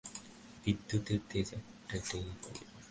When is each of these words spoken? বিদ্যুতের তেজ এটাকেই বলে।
বিদ্যুতের 0.63 1.19
তেজ 1.29 1.47
এটাকেই 1.57 2.25
বলে। 2.41 2.63